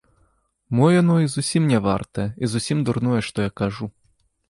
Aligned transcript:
Мо 0.79 0.87
яно 1.01 1.15
і 1.25 1.29
зусім 1.35 1.69
не 1.73 1.83
вартае 1.89 2.27
і 2.35 2.45
зусім 2.57 2.77
дурное, 2.91 3.21
што 3.33 3.37
я 3.51 3.59
кажу. 3.67 3.95